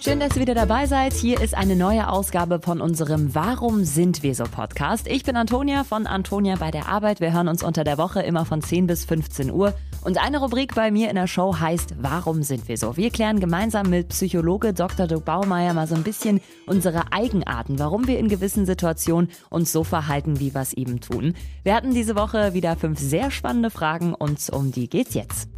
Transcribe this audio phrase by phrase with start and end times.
[0.00, 1.14] Schön, dass ihr wieder dabei seid.
[1.14, 5.08] Hier ist eine neue Ausgabe von unserem Warum sind wir so Podcast.
[5.08, 7.20] Ich bin Antonia von Antonia bei der Arbeit.
[7.20, 9.74] Wir hören uns unter der Woche immer von 10 bis 15 Uhr.
[10.04, 12.96] Und eine Rubrik bei mir in der Show heißt Warum sind wir so?
[12.96, 15.08] Wir klären gemeinsam mit Psychologe Dr.
[15.08, 19.82] Dirk Baumeier mal so ein bisschen unsere Eigenarten, warum wir in gewissen Situationen uns so
[19.82, 21.34] verhalten, wie wir es eben tun.
[21.64, 25.48] Wir hatten diese Woche wieder fünf sehr spannende Fragen und um die geht's jetzt.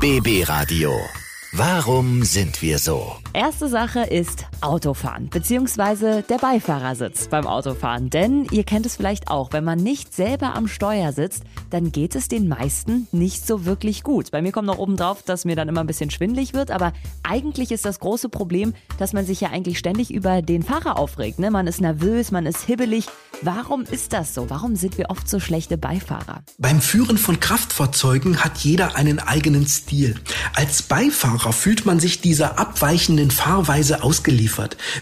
[0.00, 0.92] BB Radio.
[1.54, 3.12] Warum sind wir so?
[3.34, 8.10] Erste Sache ist Autofahren, beziehungsweise der Beifahrersitz beim Autofahren.
[8.10, 12.14] Denn ihr kennt es vielleicht auch, wenn man nicht selber am Steuer sitzt, dann geht
[12.14, 14.30] es den meisten nicht so wirklich gut.
[14.30, 16.92] Bei mir kommt noch oben drauf, dass mir dann immer ein bisschen schwindlig wird, aber
[17.22, 21.38] eigentlich ist das große Problem, dass man sich ja eigentlich ständig über den Fahrer aufregt.
[21.38, 21.50] Ne?
[21.50, 23.06] Man ist nervös, man ist hibbelig.
[23.40, 24.50] Warum ist das so?
[24.50, 26.42] Warum sind wir oft so schlechte Beifahrer?
[26.58, 30.14] Beim Führen von Kraftfahrzeugen hat jeder einen eigenen Stil.
[30.54, 34.51] Als Beifahrer fühlt man sich dieser abweichenden Fahrweise ausgeliefert.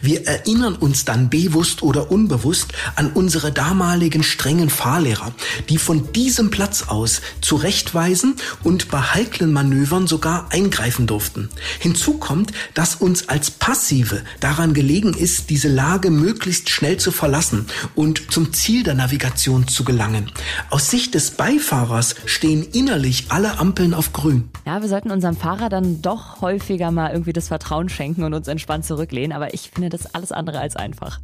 [0.00, 5.32] Wir erinnern uns dann bewusst oder unbewusst an unsere damaligen strengen Fahrlehrer,
[5.68, 11.48] die von diesem Platz aus zurechtweisen und bei heiklen Manövern sogar eingreifen durften.
[11.78, 17.66] Hinzu kommt, dass uns als Passive daran gelegen ist, diese Lage möglichst schnell zu verlassen
[17.94, 20.30] und zum Ziel der Navigation zu gelangen.
[20.70, 24.48] Aus Sicht des Beifahrers stehen innerlich alle Ampeln auf grün.
[24.66, 28.48] Ja, wir sollten unserem Fahrer dann doch häufiger mal irgendwie das Vertrauen schenken und uns
[28.48, 31.20] entspannt zurücklehnen, aber ich finde das alles andere als einfach.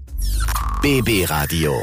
[0.82, 1.74] BB Radio.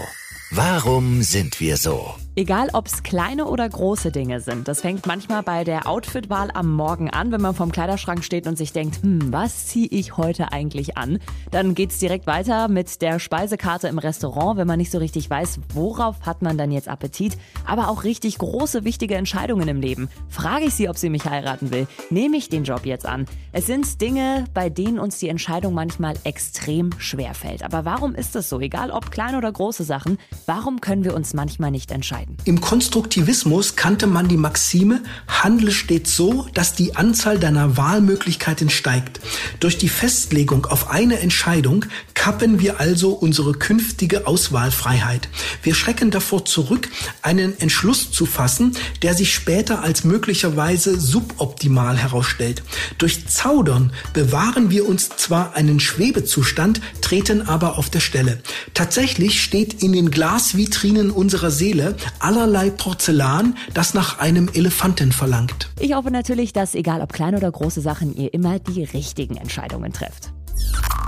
[0.51, 2.15] Warum sind wir so?
[2.37, 6.71] Egal, ob es kleine oder große Dinge sind, das fängt manchmal bei der Outfitwahl am
[6.71, 10.53] Morgen an, wenn man vorm Kleiderschrank steht und sich denkt, hm, was ziehe ich heute
[10.53, 11.19] eigentlich an?
[11.51, 15.59] Dann geht's direkt weiter mit der Speisekarte im Restaurant, wenn man nicht so richtig weiß,
[15.73, 17.37] worauf hat man dann jetzt Appetit.
[17.65, 20.07] Aber auch richtig große, wichtige Entscheidungen im Leben.
[20.29, 21.85] Frage ich sie, ob sie mich heiraten will?
[22.11, 23.25] Nehme ich den Job jetzt an?
[23.51, 27.61] Es sind Dinge, bei denen uns die Entscheidung manchmal extrem schwer fällt.
[27.61, 28.61] Aber warum ist das so?
[28.61, 32.20] Egal ob kleine oder große Sachen, warum können wir uns manchmal nicht entscheiden?
[32.43, 39.19] Im Konstruktivismus kannte man die Maxime, handle stets so, dass die Anzahl deiner Wahlmöglichkeiten steigt.
[39.59, 45.29] Durch die Festlegung auf eine Entscheidung kappen wir also unsere künftige Auswahlfreiheit.
[45.61, 46.89] Wir schrecken davor zurück,
[47.21, 52.63] einen Entschluss zu fassen, der sich später als möglicherweise suboptimal herausstellt.
[52.97, 58.41] Durch Zaudern bewahren wir uns zwar einen Schwebezustand, treten aber auf der Stelle.
[58.73, 65.69] Tatsächlich steht in den Glasvitrinen unserer Seele allerlei Porzellan, das nach einem Elefanten verlangt.
[65.79, 69.93] Ich hoffe natürlich, dass egal ob kleine oder große Sachen, ihr immer die richtigen Entscheidungen
[69.93, 70.31] trefft.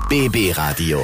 [0.09, 0.99] BB Radio.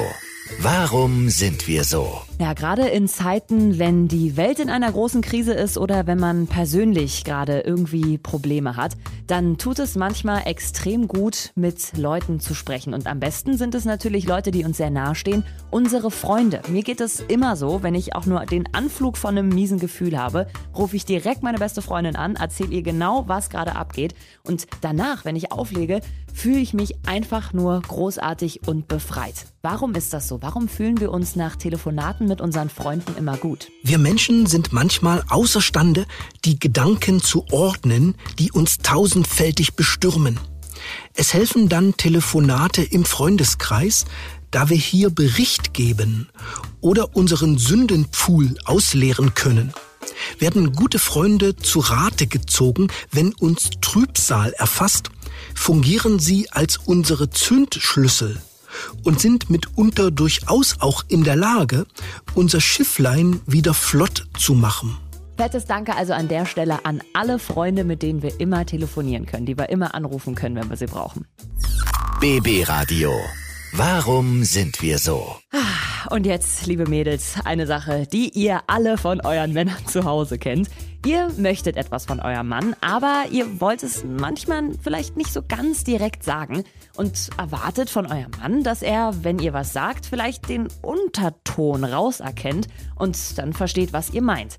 [0.58, 2.20] Warum sind wir so?
[2.38, 6.46] Ja, gerade in Zeiten, wenn die Welt in einer großen Krise ist oder wenn man
[6.46, 8.96] persönlich gerade irgendwie Probleme hat,
[9.26, 12.94] dann tut es manchmal extrem gut, mit Leuten zu sprechen.
[12.94, 16.60] Und am besten sind es natürlich Leute, die uns sehr nahestehen, unsere Freunde.
[16.68, 20.18] Mir geht es immer so, wenn ich auch nur den Anflug von einem miesen Gefühl
[20.18, 20.46] habe,
[20.76, 24.14] rufe ich direkt meine beste Freundin an, erzähle ihr genau, was gerade abgeht.
[24.42, 26.00] Und danach, wenn ich auflege,
[26.32, 29.46] fühle ich mich einfach nur großartig und befreit.
[29.62, 30.40] Warum ist das so?
[30.40, 33.70] Warum fühlen wir uns nach Telefonaten mit unseren Freunden immer gut?
[33.82, 36.06] Wir Menschen sind manchmal außerstande,
[36.46, 40.40] die Gedanken zu ordnen, die uns tausendfältig bestürmen.
[41.12, 44.06] Es helfen dann Telefonate im Freundeskreis,
[44.50, 46.30] da wir hier Bericht geben
[46.80, 49.74] oder unseren Sündenpfuhl ausleeren können.
[50.38, 55.10] Werden gute Freunde zu Rate gezogen, wenn uns Trübsal erfasst,
[55.54, 58.40] fungieren sie als unsere Zündschlüssel
[59.04, 61.86] und sind mitunter durchaus auch in der Lage,
[62.34, 64.96] unser Schifflein wieder flott zu machen.
[65.36, 69.46] Fettes Danke also an der Stelle an alle Freunde, mit denen wir immer telefonieren können,
[69.46, 71.26] die wir immer anrufen können, wenn wir sie brauchen.
[72.20, 73.12] BB Radio.
[73.72, 75.36] Warum sind wir so?
[76.08, 80.70] Und jetzt, liebe Mädels, eine Sache, die ihr alle von euren Männern zu Hause kennt.
[81.04, 85.82] Ihr möchtet etwas von eurem Mann, aber ihr wollt es manchmal vielleicht nicht so ganz
[85.84, 86.64] direkt sagen
[86.96, 92.68] und erwartet von eurem Mann, dass er, wenn ihr was sagt, vielleicht den Unterton rauserkennt
[92.96, 94.58] und dann versteht, was ihr meint.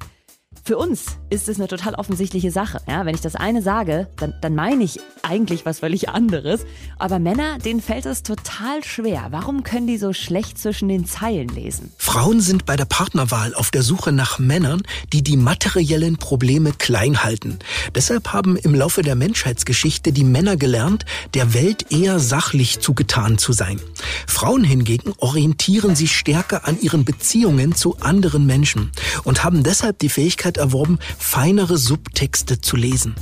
[0.64, 2.82] Für uns ist es eine total offensichtliche Sache.
[2.88, 6.66] Ja, wenn ich das eine sage, dann, dann meine ich eigentlich was völlig anderes.
[7.00, 9.28] Aber Männer, denen fällt es total schwer.
[9.32, 11.92] Warum können die so schlecht zwischen den Zeilen lesen?
[11.98, 17.24] Frauen sind bei der Partnerwahl auf der Suche nach Männern, die die materiellen Probleme klein
[17.24, 17.58] halten.
[17.96, 23.52] Deshalb haben im Laufe der Menschheitsgeschichte die Männer gelernt, der Welt eher sachlich zugetan zu
[23.52, 23.80] sein.
[24.28, 28.92] Frauen hingegen orientieren sich stärker an ihren Beziehungen zu anderen Menschen
[29.24, 33.16] und haben deshalb die Fähigkeit, Fähigkeit erworben, feinere Subtexte zu lesen.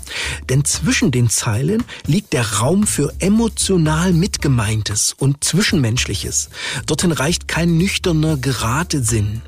[0.50, 6.50] Denn zwischen den Zeilen liegt der Raum für emotional Mitgemeintes und Zwischenmenschliches.
[6.86, 9.42] Dorthin reicht kein nüchterner Geratesinn.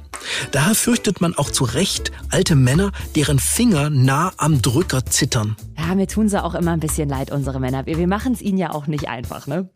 [0.51, 5.55] Daher fürchtet man auch zu Recht alte Männer, deren Finger nah am Drücker zittern.
[5.77, 7.87] Ja, mir tun sie auch immer ein bisschen leid, unsere Männer.
[7.87, 9.67] Wir, wir machen es ihnen ja auch nicht einfach, ne?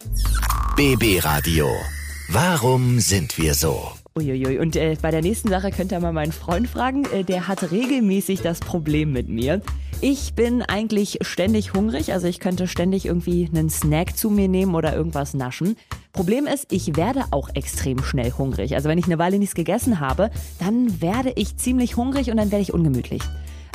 [0.75, 1.67] BB Radio.
[2.29, 3.91] Warum sind wir so?
[4.17, 4.59] Uiuiui.
[4.59, 7.03] Und äh, bei der nächsten Sache könnt ihr mal meinen Freund fragen.
[7.11, 9.59] Äh, der hat regelmäßig das Problem mit mir.
[9.99, 14.73] Ich bin eigentlich ständig hungrig, also ich könnte ständig irgendwie einen Snack zu mir nehmen
[14.73, 15.75] oder irgendwas naschen.
[16.13, 18.75] Problem ist, ich werde auch extrem schnell hungrig.
[18.75, 22.51] Also wenn ich eine Weile nichts gegessen habe, dann werde ich ziemlich hungrig und dann
[22.51, 23.21] werde ich ungemütlich.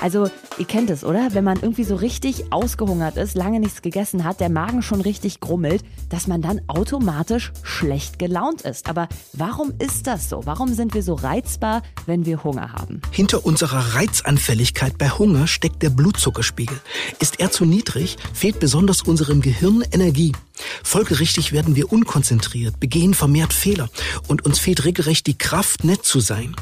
[0.01, 1.35] Also, ihr kennt es, oder?
[1.35, 5.41] Wenn man irgendwie so richtig ausgehungert ist, lange nichts gegessen hat, der Magen schon richtig
[5.41, 8.89] grummelt, dass man dann automatisch schlecht gelaunt ist.
[8.89, 10.47] Aber warum ist das so?
[10.47, 13.03] Warum sind wir so reizbar, wenn wir Hunger haben?
[13.11, 16.81] Hinter unserer Reizanfälligkeit bei Hunger steckt der Blutzuckerspiegel.
[17.19, 20.33] Ist er zu niedrig, fehlt besonders unserem Gehirn Energie.
[20.83, 23.91] Folgerichtig werden wir unkonzentriert, begehen vermehrt Fehler
[24.29, 26.55] und uns fehlt regelrecht die Kraft, nett zu sein.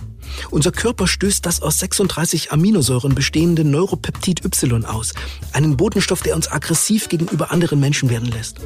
[0.50, 5.12] Unser Körper stößt das aus 36 Aminosäuren bestehende Neuropeptid Y aus,
[5.52, 8.56] einen Botenstoff, der uns aggressiv gegenüber anderen Menschen werden lässt.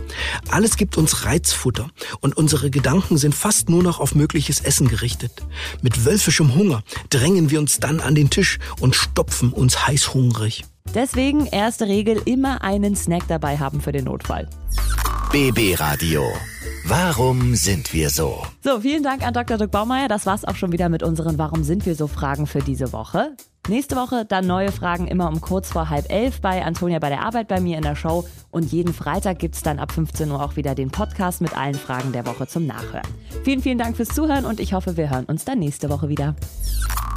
[0.50, 5.32] Alles gibt uns Reizfutter und unsere Gedanken sind fast nur noch auf mögliches Essen gerichtet.
[5.80, 10.64] Mit wölfischem Hunger drängen wir uns dann an den Tisch und stopfen uns heißhungrig.
[10.94, 14.48] Deswegen erste Regel immer einen Snack dabei haben für den Notfall.
[15.32, 16.31] BB Radio.
[16.84, 18.43] Warum sind wir so?
[18.62, 19.56] So, vielen Dank an Dr.
[19.56, 20.06] Dirk Baumeier.
[20.06, 23.34] Das war's auch schon wieder mit unseren Warum sind wir so Fragen für diese Woche.
[23.67, 27.23] Nächste Woche dann neue Fragen immer um kurz vor halb elf bei Antonia bei der
[27.23, 28.29] Arbeit bei mir in der Show.
[28.50, 32.12] Und jeden Freitag gibt's dann ab 15 Uhr auch wieder den Podcast mit allen Fragen
[32.12, 33.08] der Woche zum Nachhören.
[33.43, 36.37] Vielen, vielen Dank fürs Zuhören und ich hoffe, wir hören uns dann nächste Woche wieder.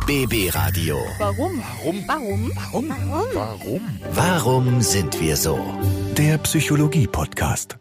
[0.08, 1.00] BB Radio.
[1.18, 1.62] Warum?
[1.84, 2.08] Warum?
[2.08, 2.52] Warum?
[2.72, 2.90] Warum?
[3.34, 3.82] Warum?
[4.14, 5.60] Warum sind wir so?
[6.16, 7.78] Der Psychologie-Podcast.